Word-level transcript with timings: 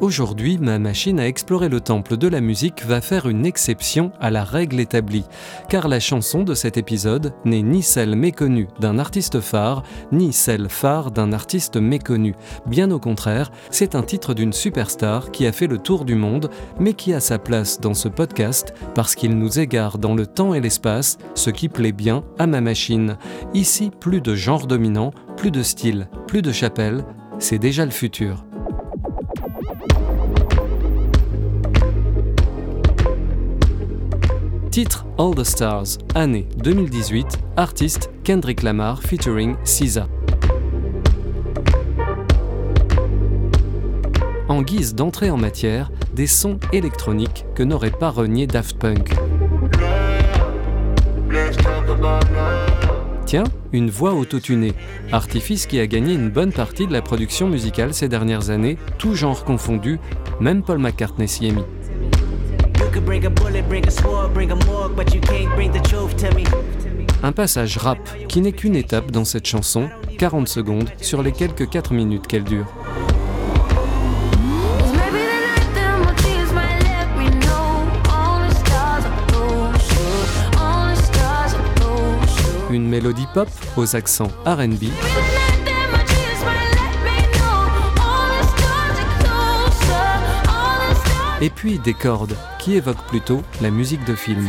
Aujourd'hui, 0.00 0.58
ma 0.58 0.78
machine 0.78 1.18
à 1.18 1.26
explorer 1.26 1.68
le 1.68 1.80
temple 1.80 2.16
de 2.16 2.28
la 2.28 2.40
musique 2.40 2.84
va 2.86 3.00
faire 3.00 3.28
une 3.28 3.44
exception 3.44 4.12
à 4.20 4.30
la 4.30 4.44
règle 4.44 4.78
établie, 4.78 5.24
car 5.68 5.88
la 5.88 5.98
chanson 5.98 6.44
de 6.44 6.54
cet 6.54 6.76
épisode 6.76 7.34
n'est 7.44 7.62
ni 7.62 7.82
celle 7.82 8.14
méconnue 8.14 8.68
d'un 8.78 9.00
artiste 9.00 9.40
phare, 9.40 9.82
ni 10.12 10.32
celle 10.32 10.68
phare 10.68 11.10
d'un 11.10 11.32
artiste 11.32 11.78
méconnu. 11.78 12.36
Bien 12.66 12.92
au 12.92 13.00
contraire, 13.00 13.50
c'est 13.70 13.96
un 13.96 14.02
titre 14.02 14.34
d'une 14.34 14.52
superstar 14.52 15.32
qui 15.32 15.48
a 15.48 15.52
fait 15.52 15.66
le 15.66 15.78
tour 15.78 16.04
du 16.04 16.14
monde, 16.14 16.48
mais 16.78 16.94
qui 16.94 17.12
a 17.12 17.18
sa 17.18 17.40
place 17.40 17.80
dans 17.80 17.94
ce 17.94 18.06
podcast 18.06 18.74
parce 18.94 19.16
qu'il 19.16 19.36
nous 19.36 19.58
égare 19.58 19.98
dans 19.98 20.14
le 20.14 20.28
temps 20.28 20.54
et 20.54 20.60
l'espace, 20.60 21.18
ce 21.34 21.50
qui 21.50 21.68
plaît 21.68 21.90
bien 21.90 22.22
à 22.38 22.46
ma 22.46 22.60
machine. 22.60 23.18
Ici, 23.52 23.90
plus 23.98 24.20
de 24.20 24.36
genre 24.36 24.68
dominant, 24.68 25.10
plus 25.36 25.50
de 25.50 25.64
style, 25.64 26.08
plus 26.28 26.42
de 26.42 26.52
chapelle, 26.52 27.04
c'est 27.40 27.58
déjà 27.58 27.84
le 27.84 27.90
futur. 27.90 28.47
Titre 34.78 35.06
All 35.18 35.34
the 35.34 35.42
Stars, 35.42 35.98
année 36.14 36.46
2018, 36.58 37.26
artiste 37.56 38.10
Kendrick 38.22 38.62
Lamar 38.62 39.02
featuring 39.02 39.56
SZA. 39.64 40.06
En 44.48 44.62
guise 44.62 44.94
d'entrée 44.94 45.30
en 45.30 45.36
matière, 45.36 45.90
des 46.14 46.28
sons 46.28 46.60
électroniques 46.72 47.44
que 47.56 47.64
n'aurait 47.64 47.90
pas 47.90 48.10
renié 48.10 48.46
Daft 48.46 48.78
Punk. 48.78 49.16
Tiens, 53.26 53.42
une 53.72 53.90
voix 53.90 54.14
autotunée, 54.14 54.74
artifice 55.10 55.66
qui 55.66 55.80
a 55.80 55.88
gagné 55.88 56.14
une 56.14 56.30
bonne 56.30 56.52
partie 56.52 56.86
de 56.86 56.92
la 56.92 57.02
production 57.02 57.48
musicale 57.48 57.94
ces 57.94 58.08
dernières 58.08 58.50
années, 58.50 58.78
tout 58.96 59.16
genre 59.16 59.42
confondu, 59.42 59.98
même 60.38 60.62
Paul 60.62 60.78
McCartney 60.78 61.26
s'y 61.26 61.48
est 61.48 61.52
mis. 61.52 61.64
Un 67.22 67.32
passage 67.32 67.76
rap 67.76 67.98
qui 68.28 68.40
n'est 68.40 68.52
qu'une 68.52 68.76
étape 68.76 69.10
dans 69.10 69.24
cette 69.24 69.46
chanson, 69.46 69.88
40 70.18 70.48
secondes 70.48 70.88
sur 71.00 71.22
les 71.22 71.32
quelques 71.32 71.68
4 71.68 71.92
minutes 71.92 72.26
qu'elle 72.26 72.44
dure. 72.44 72.66
Une 82.70 82.88
mélodie 82.88 83.26
pop 83.32 83.48
aux 83.76 83.96
accents 83.96 84.30
RB 84.44 84.84
et 91.40 91.50
puis 91.50 91.78
des 91.78 91.94
cordes 91.94 92.36
qui 92.68 92.74
évoquent 92.74 93.06
plutôt 93.06 93.40
la 93.62 93.70
musique 93.70 94.04
de 94.04 94.14
film. 94.14 94.46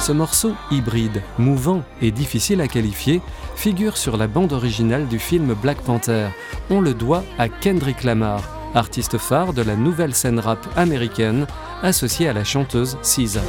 Ce 0.00 0.10
morceau 0.10 0.52
hybride, 0.72 1.22
mouvant 1.38 1.84
et 2.02 2.10
difficile 2.10 2.60
à 2.60 2.66
qualifier 2.66 3.22
figure 3.54 3.96
sur 3.96 4.16
la 4.16 4.26
bande 4.26 4.52
originale 4.52 5.06
du 5.06 5.20
film 5.20 5.54
Black 5.54 5.80
Panther. 5.82 6.30
On 6.70 6.80
le 6.80 6.92
doit 6.92 7.22
à 7.38 7.48
Kendrick 7.48 8.02
Lamar, 8.02 8.42
artiste 8.74 9.16
phare 9.16 9.52
de 9.52 9.62
la 9.62 9.76
nouvelle 9.76 10.14
scène 10.14 10.40
rap 10.40 10.66
américaine, 10.76 11.46
associé 11.84 12.28
à 12.28 12.32
la 12.32 12.42
chanteuse 12.42 12.98
SZA. 13.02 13.42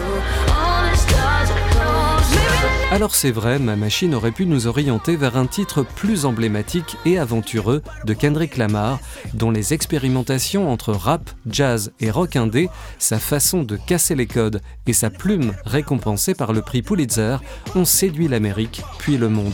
Alors 2.91 3.13
c'est 3.13 3.29
vrai, 3.29 3.59
ma 3.59 3.75
machine 3.75 4.15
aurait 4.15 4.31
pu 4.31 4.47
nous 4.47 4.65
orienter 4.65 5.15
vers 5.15 5.37
un 5.37 5.45
titre 5.45 5.83
plus 5.83 6.25
emblématique 6.25 6.97
et 7.05 7.19
aventureux 7.19 7.83
de 8.05 8.13
Kendrick 8.15 8.57
Lamar, 8.57 8.99
dont 9.35 9.51
les 9.51 9.75
expérimentations 9.75 10.71
entre 10.71 10.93
rap, 10.93 11.29
jazz 11.47 11.91
et 11.99 12.09
rock 12.09 12.35
indé, 12.35 12.67
sa 12.97 13.19
façon 13.19 13.61
de 13.61 13.77
casser 13.77 14.15
les 14.15 14.25
codes 14.25 14.59
et 14.87 14.93
sa 14.93 15.11
plume 15.11 15.53
récompensée 15.65 16.33
par 16.33 16.51
le 16.51 16.63
prix 16.63 16.81
Pulitzer 16.81 17.37
ont 17.75 17.85
séduit 17.85 18.27
l'Amérique 18.27 18.81
puis 18.97 19.17
le 19.17 19.29
monde. 19.29 19.53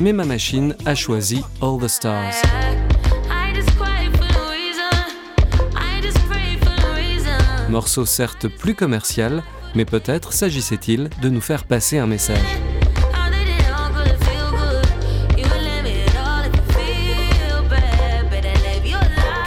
Mais 0.00 0.12
ma 0.14 0.24
machine 0.24 0.74
a 0.86 0.94
choisi 0.94 1.42
All 1.60 1.78
the 1.78 1.88
Stars. 1.88 2.34
Morceau 7.74 8.06
certes 8.06 8.46
plus 8.46 8.76
commercial, 8.76 9.42
mais 9.74 9.84
peut-être 9.84 10.32
s'agissait-il 10.32 11.10
de 11.20 11.28
nous 11.28 11.40
faire 11.40 11.64
passer 11.64 11.98
un 11.98 12.06
message. 12.06 12.38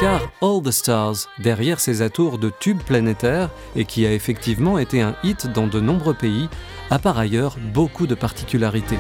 Car 0.02 0.30
All 0.42 0.62
the 0.62 0.72
Stars, 0.72 1.30
derrière 1.40 1.80
ses 1.80 2.02
atours 2.02 2.38
de 2.38 2.52
tube 2.60 2.80
planétaire, 2.80 3.50
et 3.78 3.86
qui 3.86 4.06
a 4.06 4.12
effectivement 4.12 4.78
été 4.78 5.02
un 5.02 5.16
hit 5.24 5.48
dans 5.54 5.68
de 5.68 5.80
nombreux 5.80 6.14
pays, 6.14 6.50
a 6.90 7.00
par 7.00 7.18
ailleurs 7.18 7.56
beaucoup 7.74 8.08
de 8.08 8.16
particularités. 8.16 8.98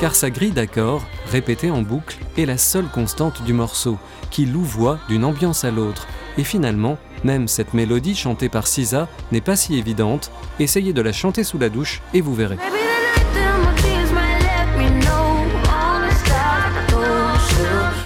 Car 0.00 0.16
sa 0.16 0.30
grille 0.30 0.50
d'accords, 0.50 1.06
répétée 1.30 1.70
en 1.70 1.82
boucle, 1.82 2.18
est 2.36 2.46
la 2.46 2.58
seule 2.58 2.88
constante 2.88 3.44
du 3.44 3.52
morceau, 3.52 3.98
qui 4.32 4.46
louvoie 4.46 4.98
d'une 5.08 5.24
ambiance 5.24 5.62
à 5.62 5.70
l'autre, 5.70 6.08
et 6.38 6.44
finalement, 6.44 6.98
même 7.24 7.48
cette 7.48 7.74
mélodie 7.74 8.14
chantée 8.14 8.48
par 8.48 8.66
SZA 8.66 9.08
n'est 9.32 9.40
pas 9.40 9.56
si 9.56 9.76
évidente, 9.76 10.30
essayez 10.58 10.92
de 10.92 11.02
la 11.02 11.12
chanter 11.12 11.44
sous 11.44 11.58
la 11.58 11.68
douche 11.68 12.00
et 12.14 12.20
vous 12.20 12.34
verrez. 12.34 12.58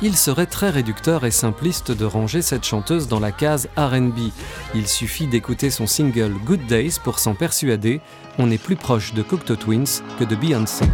Il 0.03 0.19
serait 0.19 0.45
très 0.45 0.69
réducteur 0.69 1.25
et 1.25 1.31
simpliste 1.31 1.91
de 1.91 2.05
ranger 2.05 2.43
cette 2.43 2.65
chanteuse 2.65 3.09
dans 3.09 3.21
la 3.21 3.33
case 3.33 3.71
RB. 3.79 4.19
Il 4.75 4.87
suffit 4.87 5.27
d'écouter 5.27 5.71
son 5.71 5.87
single 5.87 6.35
Good 6.45 6.67
Days 6.67 6.99
pour 7.03 7.19
s'en 7.19 7.35
persuader, 7.35 8.03
on 8.39 8.51
est 8.51 8.63
plus 8.63 8.77
proche 8.77 9.15
de 9.15 9.23
Cocteau 9.23 9.57
Twins 9.57 10.03
que 10.19 10.25
de 10.25 10.37
Beyoncé. 10.37 10.85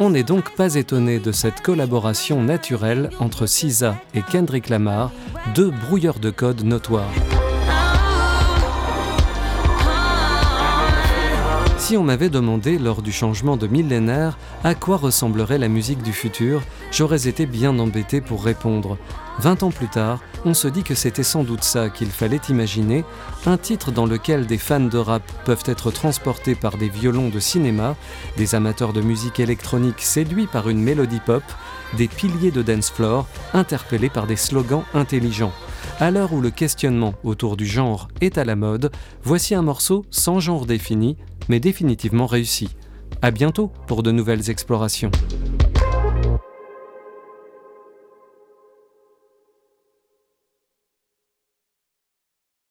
On 0.00 0.10
n'est 0.10 0.22
donc 0.22 0.54
pas 0.54 0.74
étonné 0.76 1.18
de 1.18 1.32
cette 1.32 1.60
collaboration 1.60 2.42
naturelle 2.42 3.10
entre 3.20 3.46
SZA 3.46 3.96
et 4.14 4.22
Kendrick 4.22 4.68
Lamar, 4.68 5.10
deux 5.54 5.70
brouilleurs 5.70 6.20
de 6.20 6.30
code 6.30 6.62
notoires. 6.62 7.37
Si 11.88 11.96
on 11.96 12.04
m'avait 12.04 12.28
demandé 12.28 12.78
lors 12.78 13.00
du 13.00 13.12
changement 13.12 13.56
de 13.56 13.66
millénaire 13.66 14.36
à 14.62 14.74
quoi 14.74 14.98
ressemblerait 14.98 15.56
la 15.56 15.68
musique 15.68 16.02
du 16.02 16.12
futur, 16.12 16.60
j'aurais 16.92 17.28
été 17.28 17.46
bien 17.46 17.78
embêté 17.78 18.20
pour 18.20 18.44
répondre. 18.44 18.98
Vingt 19.38 19.62
ans 19.62 19.70
plus 19.70 19.88
tard, 19.88 20.20
on 20.44 20.52
se 20.52 20.68
dit 20.68 20.82
que 20.82 20.94
c'était 20.94 21.22
sans 21.22 21.44
doute 21.44 21.64
ça 21.64 21.88
qu'il 21.88 22.10
fallait 22.10 22.42
imaginer, 22.50 23.06
un 23.46 23.56
titre 23.56 23.90
dans 23.90 24.04
lequel 24.04 24.46
des 24.46 24.58
fans 24.58 24.80
de 24.80 24.98
rap 24.98 25.22
peuvent 25.46 25.64
être 25.64 25.90
transportés 25.90 26.54
par 26.54 26.76
des 26.76 26.90
violons 26.90 27.30
de 27.30 27.40
cinéma, 27.40 27.96
des 28.36 28.54
amateurs 28.54 28.92
de 28.92 29.00
musique 29.00 29.40
électronique 29.40 30.02
séduits 30.02 30.46
par 30.46 30.68
une 30.68 30.82
mélodie 30.82 31.22
pop, 31.24 31.42
des 31.96 32.08
piliers 32.08 32.50
de 32.50 32.60
dance 32.60 32.90
floor 32.90 33.26
interpellés 33.54 34.10
par 34.10 34.26
des 34.26 34.36
slogans 34.36 34.84
intelligents. 34.92 35.54
À 36.00 36.10
l'heure 36.10 36.34
où 36.34 36.42
le 36.42 36.50
questionnement 36.50 37.14
autour 37.24 37.56
du 37.56 37.64
genre 37.64 38.08
est 38.20 38.36
à 38.36 38.44
la 38.44 38.56
mode, 38.56 38.92
voici 39.24 39.54
un 39.54 39.62
morceau 39.62 40.04
sans 40.10 40.38
genre 40.38 40.66
défini, 40.66 41.16
mais 41.48 41.60
définitivement 41.60 42.26
réussi. 42.26 42.68
À 43.22 43.30
bientôt 43.30 43.72
pour 43.86 44.02
de 44.02 44.12
nouvelles 44.12 44.50
explorations. 44.50 45.10